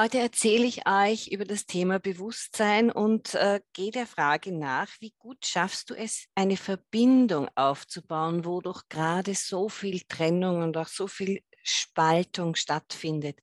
[0.00, 5.12] Heute erzähle ich euch über das Thema Bewusstsein und äh, gehe der Frage nach, wie
[5.18, 10.86] gut schaffst du es, eine Verbindung aufzubauen, wo doch gerade so viel Trennung und auch
[10.86, 13.40] so viel Spaltung stattfindet.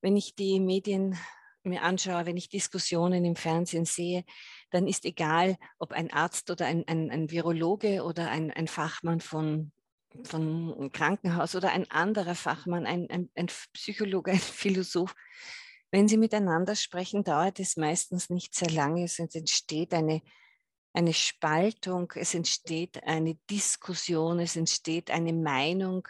[0.00, 1.18] Wenn ich die Medien
[1.64, 4.24] mir anschaue, wenn ich Diskussionen im Fernsehen sehe,
[4.70, 9.20] dann ist egal, ob ein Arzt oder ein, ein, ein Virologe oder ein, ein Fachmann
[9.20, 9.72] von
[10.22, 15.12] von Krankenhaus oder ein anderer Fachmann, ein, ein, ein Psychologe, ein Philosoph,
[15.94, 19.04] wenn sie miteinander sprechen, dauert es meistens nicht sehr lange.
[19.04, 20.22] Es entsteht eine,
[20.92, 26.08] eine Spaltung, es entsteht eine Diskussion, es entsteht eine Meinung,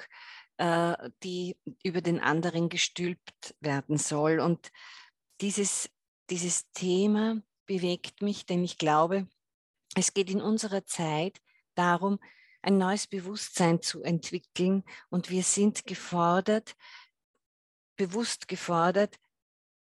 [0.56, 4.40] äh, die über den anderen gestülpt werden soll.
[4.40, 4.72] Und
[5.42, 5.90] dieses,
[6.30, 9.28] dieses Thema bewegt mich, denn ich glaube,
[9.96, 11.42] es geht in unserer Zeit
[11.74, 12.18] darum,
[12.62, 14.82] ein neues Bewusstsein zu entwickeln.
[15.10, 16.74] Und wir sind gefordert,
[17.96, 19.18] bewusst gefordert,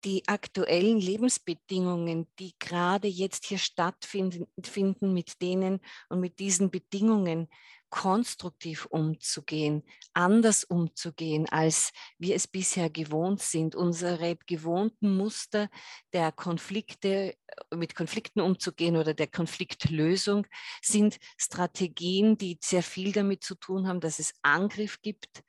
[0.05, 7.49] die aktuellen Lebensbedingungen, die gerade jetzt hier stattfinden, mit denen und mit diesen Bedingungen
[7.95, 13.77] konstruktiv umzugehen, anders umzugehen, als wir es bisher gewohnt sind.
[13.77, 15.69] Unsere gewohnten Muster
[16.13, 17.37] der Konflikte,
[17.73, 20.45] mit Konflikten umzugehen oder der Konfliktlösung
[20.83, 25.45] sind Strategien, die sehr viel damit zu tun haben, dass es Angriff gibt,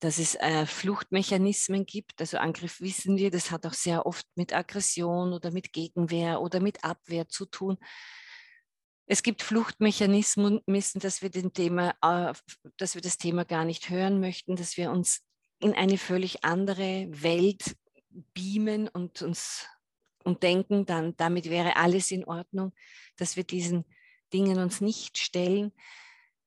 [0.00, 2.20] dass es äh, Fluchtmechanismen gibt.
[2.20, 6.60] Also Angriff wissen wir, das hat auch sehr oft mit Aggression oder mit Gegenwehr oder
[6.60, 7.78] mit Abwehr zu tun.
[9.06, 12.34] Es gibt Fluchtmechanismen, dass wir, den Thema, äh,
[12.76, 15.22] dass wir das Thema gar nicht hören möchten, dass wir uns
[15.60, 17.76] in eine völlig andere Welt
[18.34, 19.66] beamen und uns
[20.24, 22.74] und denken, dann damit wäre alles in Ordnung,
[23.16, 23.84] dass wir diesen
[24.32, 25.72] Dingen uns nicht stellen.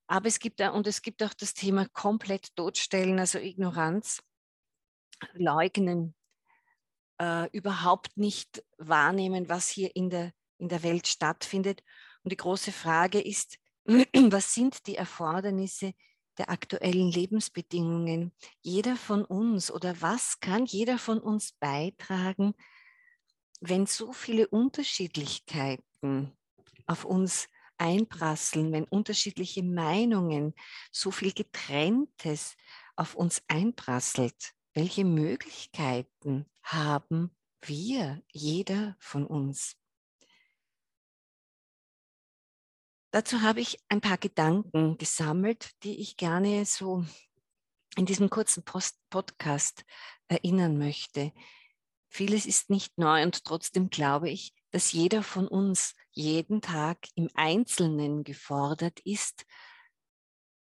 [0.09, 4.23] Aber es gibt und es gibt auch das Thema komplett totstellen, also Ignoranz,
[5.33, 6.15] leugnen,
[7.21, 11.83] äh, überhaupt nicht wahrnehmen, was hier in der, in der Welt stattfindet.
[12.23, 15.93] Und die große Frage ist, was sind die Erfordernisse
[16.39, 18.33] der aktuellen Lebensbedingungen?
[18.61, 22.55] Jeder von uns oder was kann jeder von uns beitragen,
[23.61, 26.35] wenn so viele Unterschiedlichkeiten
[26.87, 27.47] auf uns
[27.79, 30.53] einprasseln, wenn unterschiedliche Meinungen,
[30.91, 32.55] so viel Getrenntes
[32.95, 39.75] auf uns einprasselt, welche Möglichkeiten haben wir, jeder von uns?
[43.11, 47.03] Dazu habe ich ein paar Gedanken gesammelt, die ich gerne so
[47.95, 49.83] in diesem kurzen Post Podcast
[50.27, 51.33] erinnern möchte.
[52.07, 57.29] Vieles ist nicht neu und trotzdem glaube ich, dass jeder von uns jeden Tag im
[57.33, 59.45] Einzelnen gefordert ist,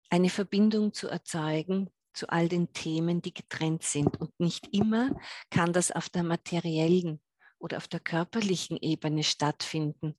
[0.09, 4.19] eine Verbindung zu erzeugen zu all den Themen, die getrennt sind.
[4.19, 5.11] Und nicht immer
[5.51, 7.21] kann das auf der materiellen
[7.59, 10.17] oder auf der körperlichen Ebene stattfinden.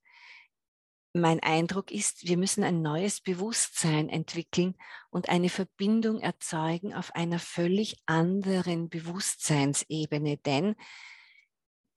[1.15, 4.77] Mein Eindruck ist, wir müssen ein neues Bewusstsein entwickeln
[5.11, 10.77] und eine Verbindung erzeugen auf einer völlig anderen Bewusstseinsebene, denn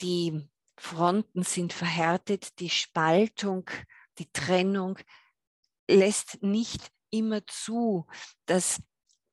[0.02, 0.50] die
[0.82, 3.70] Fronten sind verhärtet, die Spaltung,
[4.18, 4.98] die Trennung
[5.88, 8.08] lässt nicht immer zu,
[8.48, 8.82] dass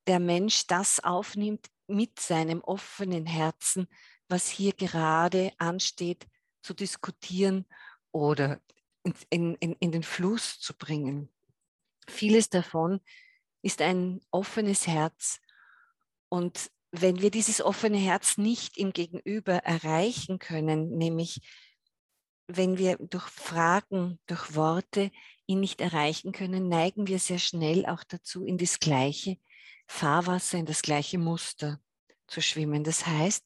[0.06, 3.88] der Mensch das aufnimmt mit seinem offenen Herzen,
[4.28, 6.28] was hier gerade ansteht,
[6.60, 7.64] zu diskutieren
[8.12, 8.60] oder
[9.30, 11.30] in, in, in den Fluss zu bringen.
[12.06, 13.00] Vieles davon
[13.62, 15.40] ist ein offenes Herz
[16.28, 21.40] und wenn wir dieses offene Herz nicht im Gegenüber erreichen können, nämlich
[22.46, 25.10] wenn wir durch Fragen, durch Worte
[25.46, 29.36] ihn nicht erreichen können, neigen wir sehr schnell auch dazu, in das gleiche
[29.86, 31.80] Fahrwasser, in das gleiche Muster
[32.26, 32.84] zu schwimmen.
[32.84, 33.44] Das heißt,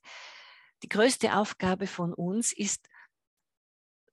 [0.84, 2.88] die größte Aufgabe von uns ist,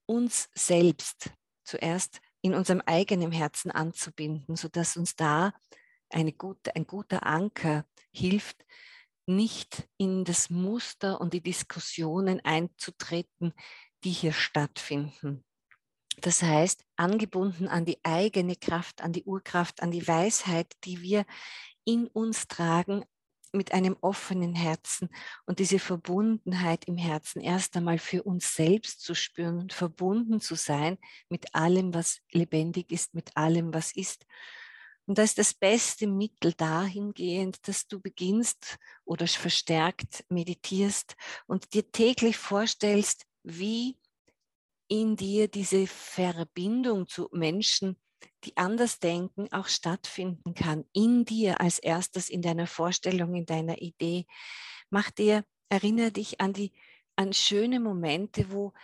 [0.06, 1.30] uns selbst
[1.62, 5.52] zuerst in unserem eigenen Herzen anzubinden, sodass uns da
[6.08, 8.64] eine gute, ein guter Anker hilft,
[9.36, 13.52] nicht in das Muster und die Diskussionen einzutreten,
[14.04, 15.44] die hier stattfinden.
[16.20, 21.24] Das heißt, angebunden an die eigene Kraft, an die Urkraft, an die Weisheit, die wir
[21.84, 23.04] in uns tragen,
[23.52, 25.08] mit einem offenen Herzen
[25.44, 30.54] und diese Verbundenheit im Herzen erst einmal für uns selbst zu spüren und verbunden zu
[30.54, 30.98] sein
[31.28, 34.24] mit allem, was lebendig ist, mit allem, was ist
[35.10, 41.16] und da ist das beste Mittel dahingehend, dass du beginnst oder verstärkt meditierst
[41.48, 43.98] und dir täglich vorstellst, wie
[44.86, 48.00] in dir diese Verbindung zu Menschen,
[48.44, 50.84] die anders denken, auch stattfinden kann.
[50.92, 54.26] In dir als erstes, in deiner Vorstellung, in deiner Idee.
[54.90, 56.72] Mach dir, erinnere dich an die
[57.16, 58.74] an schöne Momente, wo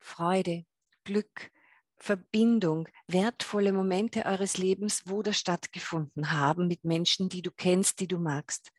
[0.00, 0.66] Freude,
[1.04, 1.50] Glück,
[1.98, 8.08] Verbindung, wertvolle Momente eures Lebens, wo das stattgefunden haben mit Menschen, die du kennst, die
[8.08, 8.70] du magst.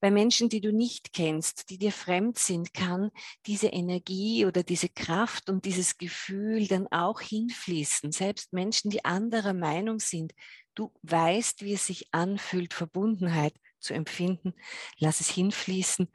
[0.00, 3.10] Bei Menschen, die du nicht kennst, die dir fremd sind, kann
[3.46, 8.12] diese Energie oder diese Kraft und dieses Gefühl dann auch hinfließen.
[8.12, 10.34] Selbst Menschen, die anderer Meinung sind,
[10.76, 14.54] du weißt, wie es sich anfühlt, Verbundenheit zu empfinden.
[14.98, 16.08] Lass es hinfließen,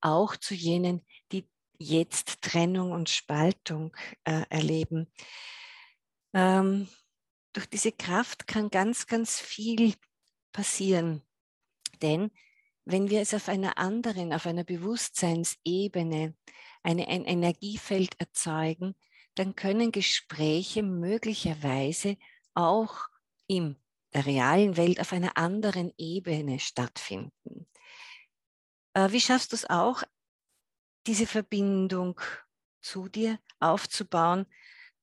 [0.00, 1.48] auch zu jenen, die
[1.78, 5.06] jetzt Trennung und Spaltung äh, erleben.
[6.32, 6.88] Ähm,
[7.52, 9.94] durch diese Kraft kann ganz, ganz viel
[10.52, 11.22] passieren.
[12.02, 12.30] Denn
[12.84, 16.34] wenn wir es auf einer anderen, auf einer Bewusstseinsebene,
[16.82, 18.94] eine, ein Energiefeld erzeugen,
[19.34, 22.16] dann können Gespräche möglicherweise
[22.54, 23.08] auch
[23.46, 23.76] in
[24.12, 27.66] der realen Welt auf einer anderen Ebene stattfinden.
[28.94, 30.02] Äh, wie schaffst du es auch,
[31.06, 32.20] diese Verbindung
[32.80, 34.46] zu dir aufzubauen?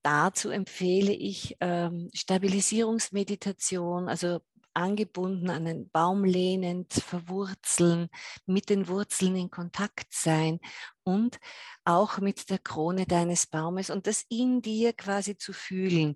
[0.07, 4.39] Dazu empfehle ich ähm, Stabilisierungsmeditation, also
[4.73, 8.07] angebunden an einen Baum lehnend, verwurzeln,
[8.45, 10.61] mit den Wurzeln in Kontakt sein
[11.03, 11.41] und
[11.83, 16.15] auch mit der Krone deines Baumes und das in dir quasi zu fühlen.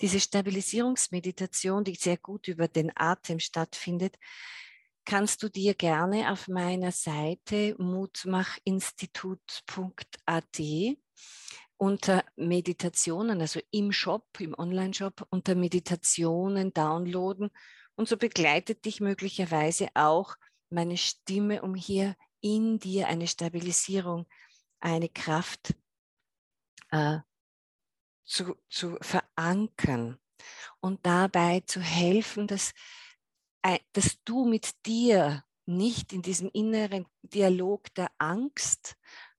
[0.00, 4.14] Diese Stabilisierungsmeditation, die sehr gut über den Atem stattfindet,
[5.04, 10.60] kannst du dir gerne auf meiner Seite mutmachinstitut.at
[11.76, 17.50] unter Meditationen, also im Shop, im Online-Shop, unter Meditationen downloaden.
[17.96, 20.36] Und so begleitet dich möglicherweise auch
[20.70, 24.26] meine Stimme, um hier in dir eine Stabilisierung,
[24.80, 25.74] eine Kraft
[26.90, 27.18] äh,
[28.24, 30.18] zu, zu verankern
[30.80, 32.72] und dabei zu helfen, dass,
[33.62, 38.96] äh, dass du mit dir nicht in diesem inneren Dialog der Angst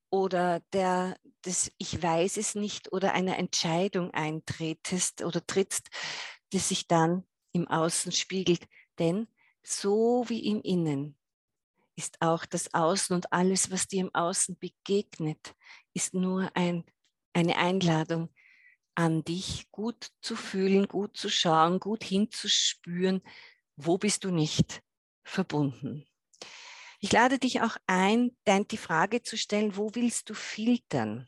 [0.10, 5.90] oder der, des Ich weiß es nicht oder einer Entscheidung eintretest oder trittst,
[6.54, 8.68] die sich dann im Außen spiegelt.
[9.00, 9.28] Denn
[9.64, 11.18] so wie im Innen
[11.96, 15.56] ist auch das Außen und alles, was dir im Außen begegnet,
[15.94, 16.84] ist nur ein,
[17.34, 18.30] eine Einladung
[18.96, 23.22] an dich, gut zu fühlen, gut zu schauen, gut hinzuspüren,
[23.76, 24.82] wo bist du nicht
[25.24, 26.08] verbunden.
[27.00, 31.28] Ich lade dich auch ein, die Frage zu stellen, wo willst du filtern?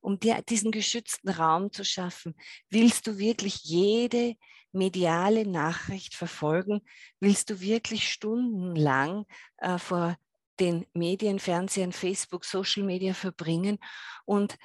[0.00, 2.34] Um dir diesen geschützten Raum zu schaffen,
[2.70, 4.34] willst du wirklich jede
[4.72, 6.80] mediale Nachricht verfolgen?
[7.20, 9.26] Willst du wirklich stundenlang
[9.58, 10.16] äh, vor
[10.60, 13.78] den Medien, Fernsehen, Facebook, Social Media verbringen
[14.24, 14.58] und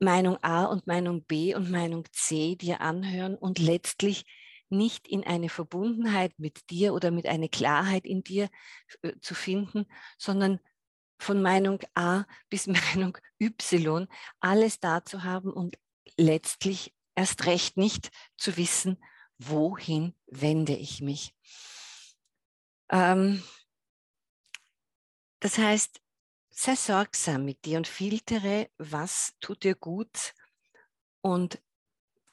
[0.00, 4.24] Meinung A und Meinung B und Meinung C dir anhören und letztlich
[4.70, 8.48] nicht in eine Verbundenheit mit dir oder mit einer Klarheit in dir
[9.02, 9.86] äh, zu finden,
[10.18, 10.60] sondern
[11.18, 14.06] von Meinung A bis Meinung Y
[14.40, 15.78] alles da zu haben und
[16.16, 19.02] letztlich erst recht nicht zu wissen,
[19.38, 21.34] wohin wende ich mich.
[22.90, 23.42] Ähm,
[25.40, 26.00] das heißt,
[26.50, 30.34] sei sorgsam mit dir und filtere, was tut dir gut
[31.20, 31.60] und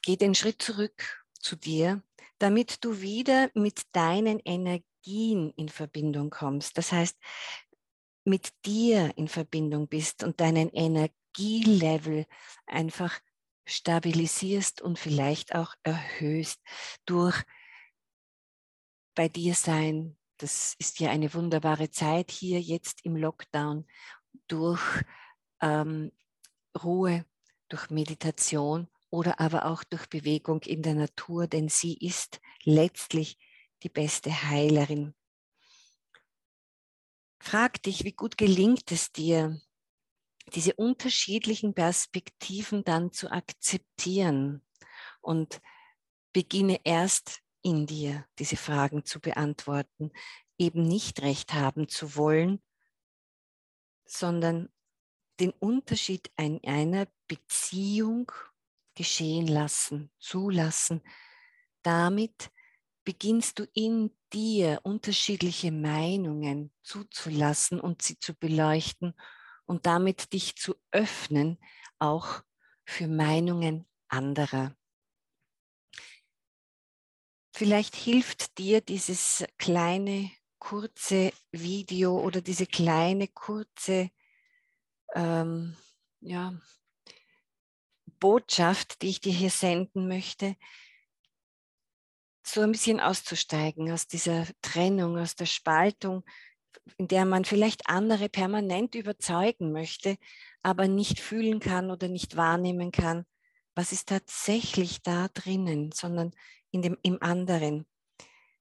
[0.02, 2.02] geh den Schritt zurück zu dir,
[2.38, 6.76] damit du wieder mit deinen Energien in Verbindung kommst.
[6.76, 7.16] Das heißt,
[8.26, 12.26] mit dir in Verbindung bist und deinen Energielevel
[12.66, 13.18] einfach
[13.66, 16.60] stabilisierst und vielleicht auch erhöhst
[17.04, 17.42] durch
[19.14, 20.16] bei dir sein.
[20.38, 23.86] Das ist ja eine wunderbare Zeit hier jetzt im Lockdown
[24.48, 24.82] durch
[25.60, 26.12] ähm,
[26.82, 27.24] Ruhe,
[27.68, 33.38] durch Meditation oder aber auch durch Bewegung in der Natur, denn sie ist letztlich
[33.82, 35.14] die beste Heilerin.
[37.38, 39.60] Frag dich, wie gut gelingt es dir,
[40.54, 44.62] diese unterschiedlichen Perspektiven dann zu akzeptieren
[45.20, 45.60] und
[46.32, 50.12] beginne erst in dir diese Fragen zu beantworten,
[50.58, 52.62] eben nicht recht haben zu wollen,
[54.04, 54.68] sondern
[55.40, 58.30] den Unterschied in einer Beziehung
[58.94, 61.02] geschehen lassen, zulassen.
[61.82, 62.50] Damit
[63.06, 69.14] beginnst du in dir unterschiedliche Meinungen zuzulassen und sie zu beleuchten
[69.64, 71.58] und damit dich zu öffnen,
[72.00, 72.42] auch
[72.84, 74.76] für Meinungen anderer.
[77.54, 84.10] Vielleicht hilft dir dieses kleine, kurze Video oder diese kleine, kurze
[85.14, 85.76] ähm,
[86.20, 86.60] ja,
[88.18, 90.56] Botschaft, die ich dir hier senden möchte,
[92.48, 96.24] so ein bisschen auszusteigen aus dieser Trennung, aus der Spaltung,
[96.98, 100.16] in der man vielleicht andere permanent überzeugen möchte,
[100.62, 103.24] aber nicht fühlen kann oder nicht wahrnehmen kann,
[103.74, 106.32] was ist tatsächlich da drinnen, sondern
[106.70, 107.86] in dem, im anderen,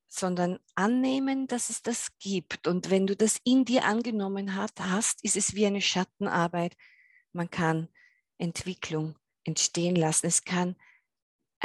[0.08, 2.68] sondern annehmen, dass es das gibt.
[2.68, 6.76] Und wenn du das in dir angenommen hast, hast ist es wie eine Schattenarbeit.
[7.34, 7.90] Man kann
[8.38, 10.28] Entwicklung entstehen lassen.
[10.28, 10.76] Es kann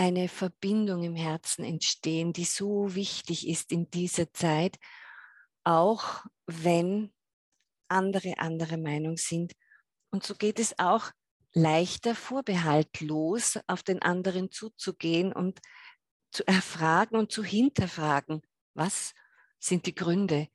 [0.01, 4.79] eine Verbindung im Herzen entstehen, die so wichtig ist in dieser Zeit,
[5.63, 7.13] auch wenn
[7.89, 9.53] andere andere Meinung sind.
[10.09, 11.11] Und so geht es auch
[11.53, 15.61] leichter vorbehaltlos auf den anderen zuzugehen und
[16.33, 18.41] zu erfragen und zu hinterfragen,
[18.73, 19.13] was
[19.59, 20.49] sind die Gründe,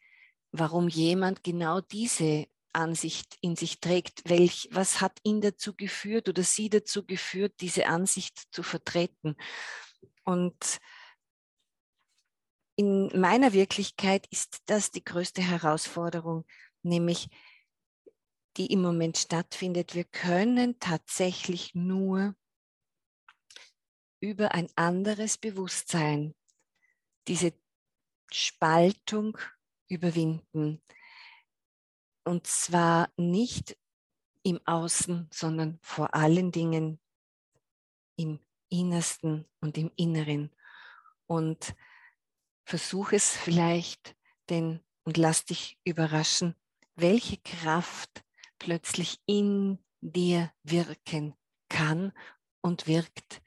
[0.54, 6.44] warum jemand genau diese Ansicht in sich trägt, welch, was hat ihn dazu geführt oder
[6.44, 9.36] sie dazu geführt, diese Ansicht zu vertreten.
[10.24, 10.80] Und
[12.76, 16.46] in meiner Wirklichkeit ist das die größte Herausforderung,
[16.84, 17.30] nämlich
[18.58, 19.96] die im Moment stattfindet.
[19.96, 22.36] Wir können tatsächlich nur
[24.20, 26.34] über ein anderes Bewusstsein
[27.28, 27.54] diese
[28.32, 29.38] Spaltung
[29.88, 30.82] überwinden.
[32.26, 33.78] Und zwar nicht
[34.44, 37.00] im Außen, sondern vor allen Dingen
[38.16, 38.40] im
[38.70, 40.52] Innersten und im Inneren.
[41.28, 41.76] Und
[42.66, 44.16] versuch es vielleicht,
[44.50, 46.56] denn und lass dich überraschen,
[46.96, 48.24] welche Kraft
[48.58, 51.36] plötzlich in dir wirken
[51.70, 52.12] kann
[52.62, 53.42] und wirkt.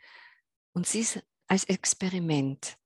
[0.72, 2.78] Und sie ist als Experiment,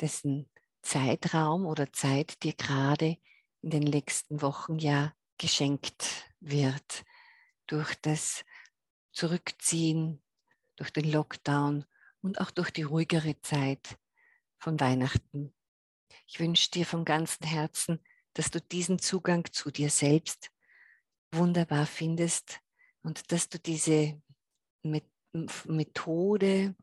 [0.00, 0.50] dessen
[0.82, 3.16] Zeitraum oder Zeit dir gerade
[3.62, 7.04] in den nächsten Wochen ja geschenkt wird
[7.66, 8.44] durch das
[9.12, 10.22] Zurückziehen,
[10.76, 11.84] durch den Lockdown
[12.22, 13.98] und auch durch die ruhigere Zeit
[14.58, 15.54] von Weihnachten.
[16.26, 18.00] Ich wünsche dir von ganzem Herzen,
[18.34, 20.50] dass du diesen Zugang zu dir selbst
[21.32, 22.60] wunderbar findest
[23.02, 24.20] und dass du diese
[25.32, 26.74] Methode,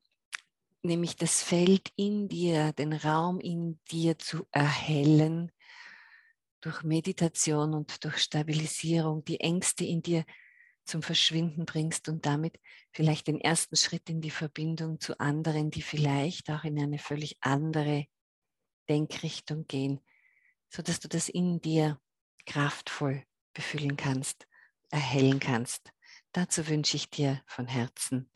[0.81, 5.51] nämlich das Feld in dir, den Raum in dir zu erhellen,
[6.61, 10.25] durch Meditation und durch Stabilisierung die Ängste in dir
[10.85, 12.59] zum Verschwinden bringst und damit
[12.91, 17.37] vielleicht den ersten Schritt in die Verbindung zu anderen, die vielleicht auch in eine völlig
[17.41, 18.05] andere
[18.89, 20.01] Denkrichtung gehen,
[20.69, 21.99] sodass du das in dir
[22.45, 23.23] kraftvoll
[23.53, 24.47] befüllen kannst,
[24.89, 25.91] erhellen kannst.
[26.31, 28.29] Dazu wünsche ich dir von Herzen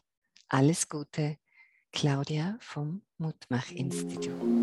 [0.53, 1.37] alles Gute,
[1.91, 4.62] Claudia vom Mutmach-Institut.